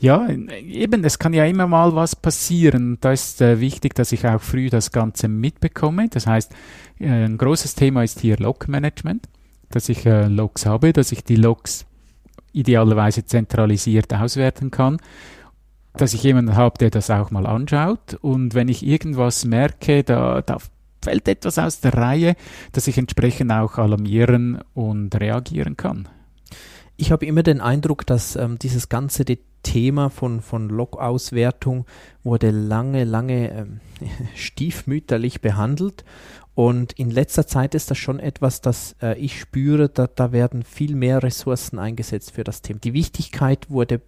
Ja, 0.00 0.28
eben, 0.28 1.04
es 1.04 1.20
kann 1.20 1.34
ja 1.34 1.44
immer 1.44 1.68
mal 1.68 1.94
was 1.94 2.16
passieren. 2.16 2.98
Da 3.00 3.12
ist 3.12 3.40
äh, 3.40 3.60
wichtig, 3.60 3.94
dass 3.94 4.10
ich 4.10 4.26
auch 4.26 4.40
früh 4.40 4.70
das 4.70 4.90
Ganze 4.90 5.28
mitbekomme. 5.28 6.08
Das 6.08 6.26
heißt, 6.26 6.52
äh, 6.98 7.06
ein 7.06 7.38
großes 7.38 7.76
Thema 7.76 8.02
ist 8.02 8.18
hier 8.18 8.38
Log-Management, 8.38 9.28
dass 9.70 9.88
ich 9.88 10.04
äh, 10.06 10.26
Logs 10.26 10.66
habe, 10.66 10.92
dass 10.92 11.12
ich 11.12 11.24
die 11.24 11.36
Logs 11.36 11.86
idealerweise 12.52 13.24
zentralisiert 13.24 14.12
auswerten 14.12 14.70
kann, 14.70 14.98
dass 15.94 16.14
ich 16.14 16.22
jemanden 16.22 16.56
habe, 16.56 16.78
der 16.78 16.90
das 16.90 17.10
auch 17.10 17.30
mal 17.30 17.46
anschaut 17.46 18.14
und 18.20 18.54
wenn 18.54 18.68
ich 18.68 18.84
irgendwas 18.86 19.44
merke, 19.44 20.04
da, 20.04 20.42
da 20.42 20.58
fällt 21.02 21.28
etwas 21.28 21.58
aus 21.58 21.80
der 21.80 21.94
Reihe, 21.94 22.36
dass 22.72 22.86
ich 22.86 22.98
entsprechend 22.98 23.52
auch 23.52 23.78
alarmieren 23.78 24.60
und 24.74 25.18
reagieren 25.18 25.76
kann. 25.76 26.08
Ich 26.96 27.12
habe 27.12 27.24
immer 27.24 27.42
den 27.42 27.60
Eindruck, 27.60 28.04
dass 28.06 28.36
ähm, 28.36 28.58
dieses 28.58 28.88
ganze 28.88 29.24
De 29.24 29.38
Thema 29.62 30.08
von, 30.08 30.40
von 30.40 30.70
Log-Auswertung 30.70 31.84
wurde 32.22 32.50
lange, 32.50 33.04
lange 33.04 33.50
ähm, 33.50 33.80
stiefmütterlich 34.34 35.40
behandelt. 35.42 36.04
Und 36.60 36.92
in 36.92 37.10
letzter 37.10 37.46
Zeit 37.46 37.74
ist 37.74 37.90
das 37.90 37.96
schon 37.96 38.20
etwas, 38.20 38.60
das 38.60 38.94
äh, 39.00 39.18
ich 39.18 39.40
spüre, 39.40 39.88
da, 39.88 40.06
da 40.06 40.30
werden 40.30 40.62
viel 40.62 40.94
mehr 40.94 41.22
Ressourcen 41.22 41.78
eingesetzt 41.78 42.32
für 42.32 42.44
das 42.44 42.60
Thema. 42.60 42.80
Die 42.80 42.92
Wichtigkeit 42.92 43.70
wurde 43.70 44.02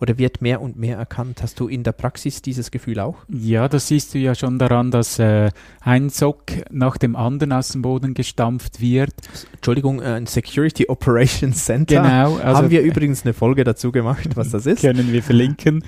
oder 0.00 0.16
wird 0.16 0.40
mehr 0.40 0.62
und 0.62 0.78
mehr 0.78 0.96
erkannt. 0.96 1.42
Hast 1.42 1.60
du 1.60 1.68
in 1.68 1.82
der 1.82 1.92
Praxis 1.92 2.40
dieses 2.40 2.70
Gefühl 2.70 2.98
auch? 2.98 3.18
Ja, 3.28 3.68
das 3.68 3.88
siehst 3.88 4.14
du 4.14 4.18
ja 4.18 4.34
schon 4.34 4.58
daran, 4.58 4.90
dass 4.90 5.18
äh, 5.18 5.50
ein 5.82 6.08
Sock 6.08 6.44
nach 6.70 6.96
dem 6.96 7.14
anderen 7.14 7.52
aus 7.52 7.68
dem 7.68 7.82
Boden 7.82 8.14
gestampft 8.14 8.80
wird. 8.80 9.12
Entschuldigung, 9.52 10.00
äh, 10.00 10.14
ein 10.14 10.24
Security 10.24 10.88
Operations 10.88 11.62
Center. 11.62 12.00
Genau, 12.00 12.36
also 12.36 12.56
Haben 12.56 12.70
wir 12.70 12.80
übrigens 12.80 13.26
eine 13.26 13.34
Folge 13.34 13.64
dazu 13.64 13.92
gemacht, 13.92 14.30
was 14.34 14.48
das 14.48 14.64
ist. 14.64 14.80
können 14.80 15.12
wir 15.12 15.22
verlinken. 15.22 15.84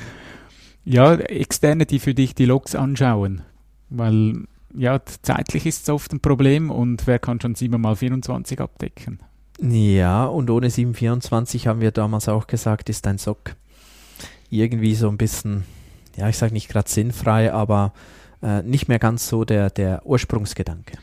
Ja, 0.84 1.14
Externe, 1.14 1.86
die 1.86 1.98
für 1.98 2.12
dich 2.12 2.34
die 2.34 2.44
Logs 2.44 2.74
anschauen, 2.74 3.40
weil 3.88 4.44
ja, 4.74 5.00
zeitlich 5.22 5.66
ist 5.66 5.82
es 5.82 5.88
oft 5.88 6.12
ein 6.12 6.20
Problem 6.20 6.70
und 6.70 7.06
wer 7.06 7.18
kann 7.18 7.40
schon 7.40 7.54
7x24 7.54 8.60
abdecken? 8.60 9.20
Ja, 9.60 10.26
und 10.26 10.50
ohne 10.50 10.70
724 10.70 11.66
haben 11.66 11.80
wir 11.80 11.90
damals 11.90 12.28
auch 12.28 12.46
gesagt, 12.46 12.88
ist 12.88 13.06
ein 13.06 13.18
Sock 13.18 13.56
irgendwie 14.50 14.94
so 14.94 15.08
ein 15.08 15.18
bisschen, 15.18 15.64
ja, 16.16 16.28
ich 16.28 16.38
sage 16.38 16.52
nicht 16.52 16.68
gerade 16.68 16.88
sinnfrei, 16.88 17.52
aber 17.52 17.92
äh, 18.42 18.62
nicht 18.62 18.88
mehr 18.88 18.98
ganz 18.98 19.28
so 19.28 19.44
der, 19.44 19.70
der 19.70 20.06
Ursprungsgedanke. 20.06 20.98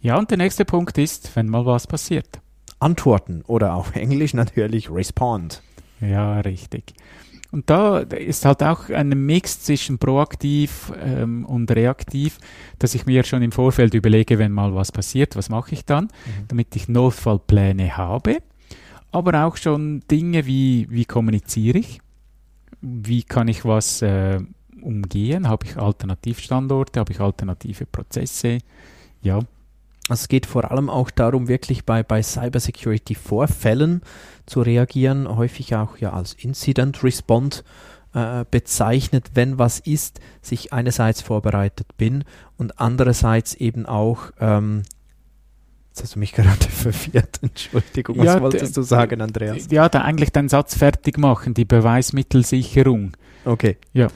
Ja, 0.00 0.18
und 0.18 0.30
der 0.30 0.38
nächste 0.38 0.64
Punkt 0.64 0.98
ist, 0.98 1.34
wenn 1.36 1.48
mal 1.48 1.64
was 1.66 1.86
passiert. 1.86 2.40
Antworten 2.78 3.42
oder 3.46 3.74
auf 3.74 3.94
Englisch 3.94 4.34
natürlich 4.34 4.90
respond. 4.90 5.62
Ja, 6.00 6.40
richtig. 6.40 6.94
Und 7.54 7.70
da 7.70 7.98
ist 7.98 8.44
halt 8.44 8.64
auch 8.64 8.90
ein 8.90 9.10
Mix 9.10 9.62
zwischen 9.62 9.98
proaktiv 9.98 10.92
ähm, 11.00 11.44
und 11.44 11.70
reaktiv, 11.70 12.38
dass 12.80 12.96
ich 12.96 13.06
mir 13.06 13.22
schon 13.22 13.42
im 13.42 13.52
Vorfeld 13.52 13.94
überlege, 13.94 14.40
wenn 14.40 14.50
mal 14.50 14.74
was 14.74 14.90
passiert, 14.90 15.36
was 15.36 15.50
mache 15.50 15.72
ich 15.72 15.84
dann, 15.84 16.08
damit 16.48 16.74
ich 16.74 16.88
Notfallpläne 16.88 17.96
habe, 17.96 18.38
aber 19.12 19.44
auch 19.44 19.56
schon 19.56 20.02
Dinge 20.10 20.46
wie, 20.46 20.88
wie 20.90 21.04
kommuniziere 21.04 21.78
ich, 21.78 22.00
wie 22.80 23.22
kann 23.22 23.46
ich 23.46 23.64
was 23.64 24.02
äh, 24.02 24.40
umgehen, 24.82 25.46
habe 25.46 25.64
ich 25.66 25.76
Alternativstandorte, 25.76 26.98
habe 26.98 27.12
ich 27.12 27.20
alternative 27.20 27.86
Prozesse, 27.86 28.58
ja, 29.22 29.38
Also 30.08 30.22
es 30.22 30.28
geht 30.28 30.44
vor 30.46 30.70
allem 30.70 30.90
auch 30.90 31.10
darum, 31.10 31.48
wirklich 31.48 31.84
bei, 31.84 32.02
bei 32.02 32.22
Cybersecurity-Vorfällen 32.22 34.02
zu 34.46 34.60
reagieren, 34.60 35.28
häufig 35.36 35.74
auch 35.74 35.96
ja 35.96 36.12
als 36.12 36.34
Incident 36.34 37.02
Respond 37.02 37.64
äh, 38.12 38.44
bezeichnet, 38.50 39.30
wenn 39.34 39.58
was 39.58 39.80
ist, 39.80 40.20
sich 40.42 40.72
einerseits 40.72 41.22
vorbereitet 41.22 41.96
bin 41.96 42.24
und 42.58 42.78
andererseits 42.78 43.54
eben 43.54 43.86
auch, 43.86 44.30
ähm, 44.40 44.82
jetzt 45.88 46.02
hast 46.02 46.14
du 46.16 46.18
mich 46.18 46.32
gerade 46.32 46.64
verwirrt, 46.68 47.40
Entschuldigung, 47.42 48.18
was 48.18 48.26
Ja, 48.26 48.40
wolltest 48.42 48.76
du 48.76 48.82
sagen, 48.82 49.22
Andreas? 49.22 49.68
ja, 49.70 49.88
da 49.88 50.02
eigentlich 50.02 50.30
den 50.32 50.48
Satz 50.50 50.76
fertig 50.76 51.16
machen, 51.18 51.54
die 51.54 51.64
Beweismittelsicherung. 51.64 53.16
Okay. 53.46 53.78
Ja. 53.94 54.08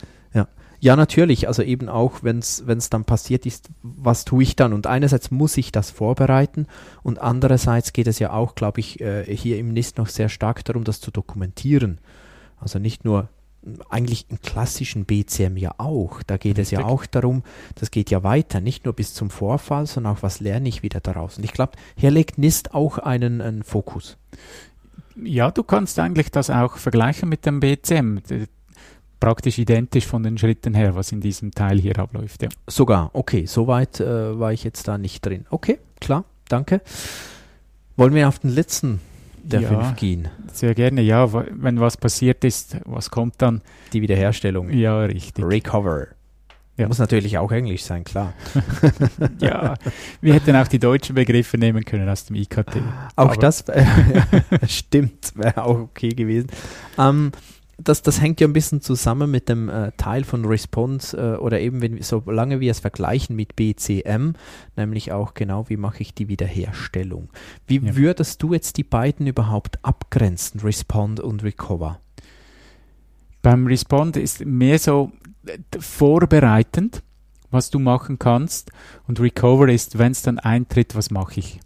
Ja. 0.81 0.97
Natürlich. 0.97 1.49
Also 1.49 1.63
eben 1.63 1.89
auch, 1.89 2.23
wenn 2.23 2.39
es 2.39 2.91
dann 2.91 3.05
passiert 3.05 3.47
ist, 3.47 3.71
was 3.83 4.25
tue 4.25 4.43
ich 4.43 4.57
dann? 4.57 4.73
Und 4.73 4.87
einerseits 4.87 5.31
muss 5.31 5.57
ich 5.57 5.73
das 5.73 5.91
vorbereiten 5.91 6.67
und 7.03 7.19
andererseits 7.19 7.93
geht 7.93 8.07
es 8.07 8.19
ja 8.19 8.33
auch, 8.33 8.55
glaube 8.55 8.81
ich, 8.81 9.01
äh, 9.01 9.25
hier 9.25 9.59
im 9.59 9.73
NIST 9.73 9.99
noch 9.99 10.09
sehr 10.09 10.29
stark 10.29 10.65
darum, 10.65 10.85
das 10.85 11.01
zu 11.01 11.11
dokumentieren. 11.11 11.99
Also 12.61 12.79
nicht 12.79 13.05
nur 13.05 13.29
eigentlich 13.89 14.27
im 14.31 14.41
klassischen 14.41 15.05
BCM 15.05 15.57
ja 15.57 15.75
auch. 15.79 16.23
Da 16.23 16.37
geht 16.37 16.59
es 16.59 16.71
ja 16.71 16.79
Richtig. 16.81 16.95
auch 16.95 17.07
darum, 17.07 17.43
das 17.75 17.91
geht 17.91 18.11
ja 18.11 18.23
weiter, 18.23 18.61
nicht 18.61 18.85
nur 18.85 18.95
bis 18.95 19.15
zum 19.15 19.31
Vorfall, 19.31 19.87
sondern 19.87 20.17
auch, 20.17 20.23
was 20.23 20.41
lerne 20.41 20.69
ich 20.69 20.83
wieder 20.83 21.01
daraus. 21.01 21.39
Und 21.39 21.45
ich 21.45 21.53
glaube, 21.53 21.73
hier 21.97 22.11
legt 22.11 22.39
NIST 22.39 22.75
auch 22.75 22.99
einen, 22.99 23.41
einen 23.41 23.63
Fokus. 23.63 24.17
Ja, 25.23 25.51
du 25.51 25.65
kannst 25.65 25.99
eigentlich 25.99 26.31
das 26.31 26.51
auch 26.51 26.77
vergleichen 26.77 27.29
mit 27.29 27.45
dem 27.45 27.61
BCM. 27.61 28.21
Praktisch 29.21 29.59
identisch 29.59 30.07
von 30.07 30.23
den 30.23 30.39
Schritten 30.39 30.75
her, 30.75 30.95
was 30.95 31.11
in 31.13 31.21
diesem 31.21 31.51
Teil 31.51 31.79
hier 31.81 31.99
abläuft. 31.99 32.43
Ja. 32.43 32.49
Sogar, 32.69 33.11
okay, 33.15 33.47
soweit 33.47 33.99
äh, 34.01 34.39
war 34.39 34.53
ich 34.53 34.63
jetzt 34.65 34.87
da 34.87 34.97
nicht 34.97 35.27
drin. 35.27 35.45
Okay, 35.51 35.79
klar, 36.01 36.25
danke. 36.49 36.81
Wollen 37.97 38.15
wir 38.15 38.29
auf 38.29 38.39
den 38.39 38.51
letzten 38.51 39.01
der 39.43 39.63
Ja. 39.63 39.69
fünf 39.69 39.97
gehen? 39.97 40.29
Sehr 40.53 40.75
gerne, 40.75 41.01
ja. 41.03 41.33
Wenn 41.33 41.81
was 41.81 41.97
passiert 41.97 42.45
ist, 42.45 42.77
was 42.85 43.11
kommt 43.11 43.35
dann? 43.39 43.61
Die 43.93 44.03
Wiederherstellung. 44.03 44.71
Ja, 44.71 45.01
richtig. 45.05 45.45
Recover. 45.45 46.09
Ja. 46.77 46.87
Muss 46.87 46.99
natürlich 46.99 47.37
auch 47.39 47.51
Englisch 47.51 47.83
sein, 47.83 48.05
klar. 48.05 48.35
Ja, 49.41 49.75
wir 50.21 50.33
hätten 50.35 50.55
auch 50.55 50.69
die 50.69 50.79
deutschen 50.79 51.17
Begriffe 51.17 51.59
nehmen 51.59 51.85
können 51.85 52.09
aus 52.09 52.25
dem 52.27 52.37
IKT. 52.37 52.77
Auch 53.17 53.25
Aber- 53.31 53.37
das 53.37 53.63
äh, 53.63 53.85
stimmt, 54.69 55.33
wäre 55.35 55.65
auch 55.65 55.79
okay 55.81 56.11
gewesen. 56.11 56.47
Ähm, 56.97 57.33
das, 57.79 58.03
das 58.03 58.21
hängt 58.21 58.41
ja 58.41 58.49
ein 58.49 58.53
bisschen 58.53 58.81
zusammen 58.81 59.31
mit 59.31 59.49
dem 59.49 59.69
äh, 59.69 59.93
Teil 59.97 60.25
von 60.25 60.45
Response 60.45 61.17
äh, 61.17 61.37
oder 61.37 61.61
eben, 61.61 61.81
wenn, 61.81 62.03
solange 62.03 62.59
wir 62.61 62.73
es 62.73 62.81
vergleichen 62.81 63.37
mit 63.37 63.55
BCM, 63.55 64.33
nämlich 64.77 65.13
auch 65.13 65.35
genau, 65.35 65.69
wie 65.69 65.77
mache 65.77 66.03
ich 66.03 66.13
die 66.13 66.29
Wiederherstellung. 66.29 67.31
Wie 67.67 67.79
ja. 67.79 67.97
würdest 67.97 68.43
du 68.43 68.53
jetzt 68.53 68.77
die 68.79 68.85
beiden 68.85 69.27
überhaupt 69.29 69.85
abgrenzen, 69.85 70.61
Respond 70.61 71.21
und 71.21 71.45
Recover? 71.45 72.01
Beim 73.43 73.67
Respond 73.69 74.17
ist 74.17 74.45
mehr 74.45 74.81
so 74.81 75.13
äh, 75.47 75.59
vorbereitend, 75.79 77.05
was 77.51 77.71
du 77.71 77.79
machen 77.79 78.19
kannst, 78.19 78.73
und 79.07 79.21
Recover 79.21 79.69
ist, 79.69 79.99
wenn 79.99 80.13
es 80.13 80.23
dann 80.23 80.41
eintritt, 80.41 80.97
was 80.97 81.11
mache 81.11 81.39
ich? 81.39 81.61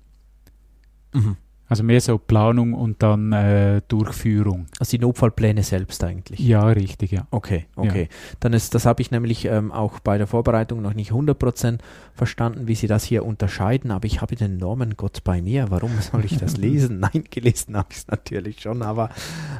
Mhm. 1.14 1.36
Also 1.72 1.84
mehr 1.84 2.02
so 2.02 2.18
Planung 2.18 2.74
und 2.74 3.02
dann 3.02 3.32
äh, 3.32 3.80
Durchführung. 3.88 4.66
Also 4.78 4.90
die 4.90 4.98
Notfallpläne 4.98 5.62
selbst 5.62 6.04
eigentlich. 6.04 6.38
Ja, 6.38 6.66
richtig, 6.66 7.12
ja. 7.12 7.26
Okay, 7.30 7.64
okay. 7.76 8.02
Ja. 8.10 8.36
Dann 8.40 8.52
ist, 8.52 8.74
das 8.74 8.84
habe 8.84 9.00
ich 9.00 9.10
nämlich 9.10 9.46
ähm, 9.46 9.72
auch 9.72 9.98
bei 9.98 10.18
der 10.18 10.26
Vorbereitung 10.26 10.82
noch 10.82 10.92
nicht 10.92 11.12
100% 11.12 11.78
verstanden, 12.12 12.68
wie 12.68 12.74
sie 12.74 12.88
das 12.88 13.04
hier 13.04 13.24
unterscheiden, 13.24 13.90
aber 13.90 14.04
ich 14.04 14.20
habe 14.20 14.36
den 14.36 14.58
Norman 14.58 14.98
Gott 14.98 15.24
bei 15.24 15.40
mir. 15.40 15.70
Warum 15.70 15.92
soll 16.02 16.26
ich 16.26 16.36
das 16.36 16.56
lesen? 16.58 17.00
Nein, 17.00 17.24
gelesen 17.30 17.74
habe 17.74 17.88
ich 17.90 17.96
es 17.96 18.06
natürlich 18.06 18.60
schon, 18.60 18.82
aber 18.82 19.08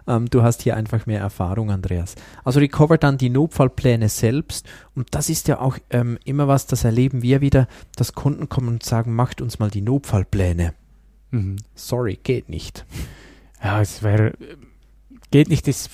ähm, 0.07 0.29
du 0.29 0.43
hast 0.43 0.61
hier 0.61 0.77
einfach 0.77 1.07
mehr 1.07 1.21
Erfahrung, 1.21 1.71
Andreas. 1.71 2.15
Also 2.45 2.61
Recover 2.61 2.99
dann 2.99 3.17
die 3.17 3.31
Notfallpläne 3.31 4.11
selbst 4.11 4.69
und 4.95 5.15
das 5.15 5.31
ist 5.31 5.49
ja 5.49 5.61
auch 5.61 5.79
ähm, 5.89 6.19
immer 6.27 6.47
was, 6.47 6.67
das 6.67 6.85
erleben 6.85 7.23
wir 7.23 7.41
wieder, 7.41 7.69
dass 7.97 8.13
Kunden 8.13 8.51
kommen 8.51 8.69
und 8.69 8.83
sagen, 8.83 9.15
macht 9.15 9.41
uns 9.41 9.59
mal 9.59 9.71
die 9.71 9.81
Notfallpläne. 9.81 10.75
Mhm. 11.33 11.57
Sorry, 11.75 12.19
geht 12.23 12.49
nicht. 12.49 12.87
Ja, 13.63 13.81
es 13.81 14.03
wäre, 14.03 14.35
geht 15.31 15.49
nicht, 15.49 15.67
ist 15.67 15.91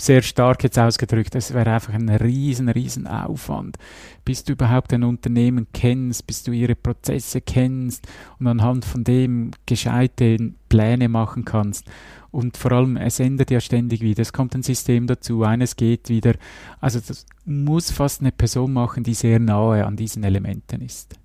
sehr 0.00 0.22
stark 0.22 0.62
jetzt 0.62 0.78
ausgedrückt. 0.78 1.34
Es 1.34 1.52
wäre 1.52 1.72
einfach 1.72 1.92
ein 1.92 2.08
riesen, 2.08 2.68
riesen 2.68 3.06
Aufwand, 3.06 3.78
bis 4.24 4.44
du 4.44 4.52
überhaupt 4.52 4.92
ein 4.92 5.02
Unternehmen 5.02 5.66
kennst, 5.72 6.26
bis 6.26 6.42
du 6.42 6.52
ihre 6.52 6.74
Prozesse 6.74 7.40
kennst 7.40 8.06
und 8.38 8.46
anhand 8.46 8.84
von 8.84 9.04
dem 9.04 9.50
gescheite 9.66 10.52
Pläne 10.68 11.08
machen 11.08 11.44
kannst. 11.44 11.84
Und 12.30 12.56
vor 12.56 12.72
allem, 12.72 12.96
es 12.96 13.18
ändert 13.18 13.50
ja 13.50 13.60
ständig 13.60 14.02
wieder. 14.02 14.22
Es 14.22 14.32
kommt 14.32 14.54
ein 14.54 14.62
System 14.62 15.06
dazu, 15.06 15.42
eines 15.42 15.76
geht 15.76 16.08
wieder. 16.08 16.34
Also 16.80 17.00
das 17.00 17.24
muss 17.44 17.90
fast 17.90 18.20
eine 18.20 18.32
Person 18.32 18.72
machen, 18.72 19.04
die 19.04 19.14
sehr 19.14 19.40
nahe 19.40 19.86
an 19.86 19.96
diesen 19.96 20.22
Elementen 20.22 20.82
ist. 20.82 21.16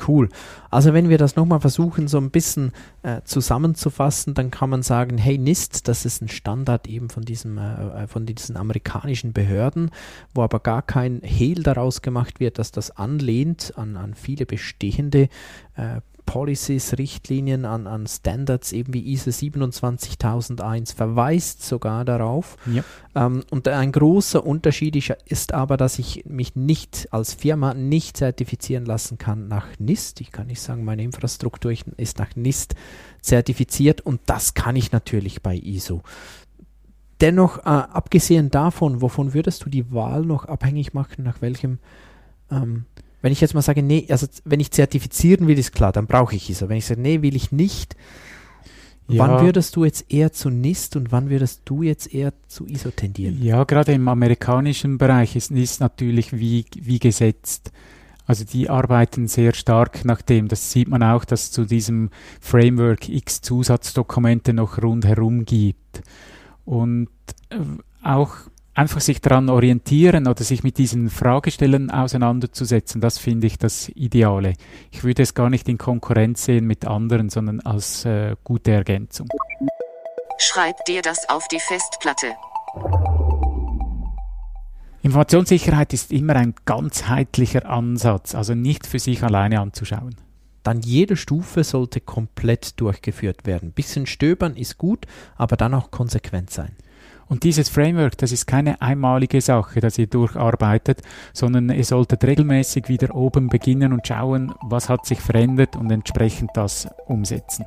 Cool. 0.00 0.28
Also 0.70 0.94
wenn 0.94 1.10
wir 1.10 1.18
das 1.18 1.36
nochmal 1.36 1.60
versuchen, 1.60 2.08
so 2.08 2.18
ein 2.18 2.30
bisschen 2.30 2.72
äh, 3.02 3.20
zusammenzufassen, 3.24 4.34
dann 4.34 4.50
kann 4.50 4.70
man 4.70 4.82
sagen, 4.82 5.18
hey 5.18 5.38
NIST, 5.38 5.86
das 5.86 6.04
ist 6.06 6.22
ein 6.22 6.28
Standard 6.28 6.88
eben 6.88 7.10
von, 7.10 7.24
diesem, 7.24 7.58
äh, 7.58 8.04
äh, 8.04 8.06
von 8.06 8.24
diesen 8.26 8.56
amerikanischen 8.56 9.32
Behörden, 9.32 9.90
wo 10.34 10.42
aber 10.42 10.60
gar 10.60 10.82
kein 10.82 11.20
Hehl 11.22 11.62
daraus 11.62 12.02
gemacht 12.02 12.40
wird, 12.40 12.58
dass 12.58 12.72
das 12.72 12.90
anlehnt 12.90 13.74
an, 13.76 13.96
an 13.96 14.14
viele 14.14 14.46
bestehende 14.46 15.28
äh, 15.76 16.00
Policies, 16.26 16.98
Richtlinien, 16.98 17.64
an, 17.64 17.86
an 17.86 18.06
Standards, 18.06 18.72
eben 18.72 18.94
wie 18.94 19.12
ISO 19.12 19.30
27001, 19.30 20.92
verweist 20.92 21.62
sogar 21.62 22.04
darauf. 22.04 22.56
Ja. 22.66 22.84
Ähm, 23.14 23.44
und 23.50 23.68
ein 23.68 23.92
großer 23.92 24.44
Unterschied 24.44 24.96
ist 25.26 25.52
aber, 25.52 25.76
dass 25.76 25.98
ich 25.98 26.24
mich 26.26 26.56
nicht 26.56 27.08
als 27.10 27.34
Firma 27.34 27.74
nicht 27.74 28.16
zertifizieren 28.16 28.86
lassen 28.86 29.18
kann 29.18 29.48
nach 29.48 29.66
NIST. 29.78 30.20
Ich 30.20 30.32
kann 30.32 30.46
nicht 30.46 30.60
sagen, 30.60 30.84
meine 30.84 31.02
Infrastruktur 31.02 31.72
ist 31.96 32.18
nach 32.18 32.34
NIST 32.36 32.74
zertifiziert 33.20 34.00
und 34.00 34.20
das 34.26 34.54
kann 34.54 34.76
ich 34.76 34.92
natürlich 34.92 35.42
bei 35.42 35.56
ISO. 35.56 36.02
Dennoch, 37.20 37.58
äh, 37.58 37.62
abgesehen 37.68 38.50
davon, 38.50 39.00
wovon 39.00 39.32
würdest 39.32 39.64
du 39.64 39.70
die 39.70 39.92
Wahl 39.92 40.22
noch 40.22 40.46
abhängig 40.46 40.92
machen, 40.92 41.22
nach 41.22 41.40
welchem 41.40 41.78
ähm, 42.50 42.86
wenn 43.22 43.32
ich 43.32 43.40
jetzt 43.40 43.54
mal 43.54 43.62
sage, 43.62 43.82
nee, 43.82 44.06
also 44.10 44.26
wenn 44.44 44.60
ich 44.60 44.72
zertifizieren 44.72 45.46
will, 45.46 45.58
ist 45.58 45.72
klar, 45.72 45.92
dann 45.92 46.06
brauche 46.06 46.34
ich 46.34 46.50
ISO. 46.50 46.68
Wenn 46.68 46.76
ich 46.78 46.86
sage, 46.86 47.00
nee, 47.00 47.22
will 47.22 47.36
ich 47.36 47.52
nicht, 47.52 47.96
ja. 49.08 49.20
wann 49.20 49.44
würdest 49.44 49.76
du 49.76 49.84
jetzt 49.84 50.12
eher 50.12 50.32
zu 50.32 50.50
NIST 50.50 50.96
und 50.96 51.12
wann 51.12 51.30
würdest 51.30 51.62
du 51.64 51.82
jetzt 51.82 52.12
eher 52.12 52.32
zu 52.48 52.66
ISO 52.66 52.90
tendieren? 52.90 53.40
Ja, 53.40 53.64
gerade 53.64 53.92
im 53.92 54.08
amerikanischen 54.08 54.98
Bereich 54.98 55.36
ist 55.36 55.52
NIST 55.52 55.80
natürlich 55.80 56.32
wie, 56.32 56.66
wie 56.74 56.98
gesetzt. 56.98 57.70
Also 58.26 58.44
die 58.44 58.68
arbeiten 58.68 59.28
sehr 59.28 59.52
stark 59.52 60.04
nach 60.04 60.22
dem. 60.22 60.48
Das 60.48 60.72
sieht 60.72 60.88
man 60.88 61.02
auch, 61.02 61.24
dass 61.24 61.50
zu 61.50 61.64
diesem 61.64 62.10
Framework 62.40 63.08
x 63.08 63.40
Zusatzdokumente 63.40 64.52
noch 64.52 64.82
rundherum 64.82 65.44
gibt. 65.44 66.02
Und 66.64 67.08
äh, 67.50 67.58
auch 68.02 68.34
einfach 68.74 69.00
sich 69.00 69.20
daran 69.20 69.48
orientieren 69.48 70.26
oder 70.26 70.42
sich 70.42 70.62
mit 70.62 70.78
diesen 70.78 71.10
Fragestellen 71.10 71.90
auseinanderzusetzen, 71.90 73.00
das 73.00 73.18
finde 73.18 73.46
ich 73.46 73.58
das 73.58 73.88
Ideale. 73.90 74.54
Ich 74.90 75.04
würde 75.04 75.22
es 75.22 75.34
gar 75.34 75.50
nicht 75.50 75.68
in 75.68 75.78
Konkurrenz 75.78 76.44
sehen 76.44 76.66
mit 76.66 76.86
anderen, 76.86 77.28
sondern 77.28 77.60
als 77.60 78.04
äh, 78.04 78.36
gute 78.44 78.72
Ergänzung. 78.72 79.28
Schreib 80.38 80.84
dir 80.86 81.02
das 81.02 81.28
auf 81.28 81.46
die 81.48 81.60
Festplatte. 81.60 82.34
Informationssicherheit 85.02 85.92
ist 85.92 86.12
immer 86.12 86.36
ein 86.36 86.54
ganzheitlicher 86.64 87.68
Ansatz, 87.68 88.34
also 88.34 88.54
nicht 88.54 88.86
für 88.86 89.00
sich 89.00 89.22
alleine 89.22 89.60
anzuschauen. 89.60 90.14
Dann 90.62 90.80
jede 90.80 91.16
Stufe 91.16 91.64
sollte 91.64 92.00
komplett 92.00 92.80
durchgeführt 92.80 93.44
werden. 93.44 93.72
Bisschen 93.72 94.06
stöbern 94.06 94.56
ist 94.56 94.78
gut, 94.78 95.06
aber 95.36 95.56
dann 95.56 95.74
auch 95.74 95.90
konsequent 95.90 96.50
sein. 96.50 96.76
Und 97.32 97.44
dieses 97.44 97.70
Framework, 97.70 98.18
das 98.18 98.30
ist 98.30 98.46
keine 98.46 98.82
einmalige 98.82 99.40
Sache, 99.40 99.80
das 99.80 99.96
ihr 99.96 100.06
durcharbeitet, 100.06 101.00
sondern 101.32 101.70
ihr 101.70 101.82
solltet 101.82 102.22
regelmäßig 102.24 102.90
wieder 102.90 103.14
oben 103.14 103.48
beginnen 103.48 103.94
und 103.94 104.06
schauen, 104.06 104.52
was 104.60 104.90
hat 104.90 105.06
sich 105.06 105.18
verändert 105.18 105.74
und 105.74 105.90
entsprechend 105.90 106.50
das 106.52 106.90
umsetzen. 107.06 107.64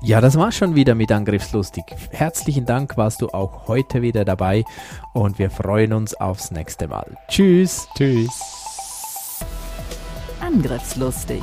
Ja, 0.00 0.20
das 0.20 0.36
war's 0.36 0.54
schon 0.54 0.76
wieder 0.76 0.94
mit 0.94 1.10
Angriffslustig. 1.10 1.82
Herzlichen 2.12 2.64
Dank, 2.64 2.96
warst 2.96 3.20
du 3.20 3.30
auch 3.30 3.66
heute 3.66 4.00
wieder 4.00 4.24
dabei 4.24 4.62
und 5.12 5.40
wir 5.40 5.50
freuen 5.50 5.92
uns 5.92 6.14
aufs 6.14 6.52
nächste 6.52 6.86
Mal. 6.86 7.16
Tschüss. 7.26 7.88
Tschüss. 7.96 8.30
Angriffslustig 10.40 11.42